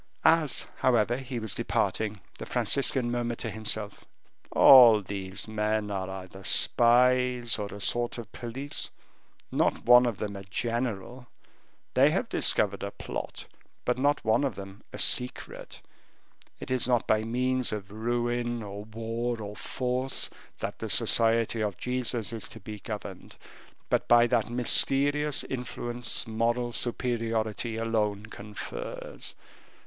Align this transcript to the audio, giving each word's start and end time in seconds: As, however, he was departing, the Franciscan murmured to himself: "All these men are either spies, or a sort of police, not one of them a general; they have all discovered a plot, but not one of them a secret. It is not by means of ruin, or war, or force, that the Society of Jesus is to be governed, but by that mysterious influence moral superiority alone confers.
As, 0.25 0.65
however, 0.77 1.17
he 1.17 1.37
was 1.37 1.53
departing, 1.53 2.21
the 2.39 2.47
Franciscan 2.47 3.11
murmured 3.11 3.37
to 3.37 3.51
himself: 3.51 4.03
"All 4.49 4.99
these 5.03 5.47
men 5.47 5.91
are 5.91 6.09
either 6.09 6.43
spies, 6.43 7.59
or 7.59 7.67
a 7.67 7.79
sort 7.79 8.17
of 8.17 8.31
police, 8.31 8.89
not 9.51 9.85
one 9.85 10.07
of 10.07 10.17
them 10.17 10.35
a 10.35 10.43
general; 10.45 11.27
they 11.93 12.09
have 12.09 12.23
all 12.25 12.29
discovered 12.31 12.81
a 12.81 12.89
plot, 12.89 13.45
but 13.85 13.99
not 13.99 14.25
one 14.25 14.43
of 14.43 14.55
them 14.55 14.81
a 14.91 14.97
secret. 14.97 15.81
It 16.59 16.71
is 16.71 16.87
not 16.87 17.05
by 17.05 17.21
means 17.21 17.71
of 17.71 17.91
ruin, 17.91 18.63
or 18.63 18.85
war, 18.85 19.39
or 19.39 19.55
force, 19.55 20.31
that 20.61 20.79
the 20.79 20.89
Society 20.89 21.61
of 21.61 21.77
Jesus 21.77 22.33
is 22.33 22.49
to 22.49 22.59
be 22.59 22.79
governed, 22.79 23.35
but 23.87 24.07
by 24.07 24.25
that 24.25 24.49
mysterious 24.49 25.43
influence 25.43 26.25
moral 26.25 26.71
superiority 26.73 27.75
alone 27.77 28.25
confers. 28.25 29.35